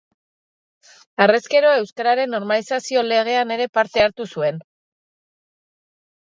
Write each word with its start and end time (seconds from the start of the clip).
Harrezkero, 1.25 1.73
Euskararen 1.81 2.33
Normalizazio 2.37 3.05
Legean 3.11 3.55
ere 3.59 3.71
parte 3.79 4.05
hartu 4.07 4.29
zuen. 4.33 4.61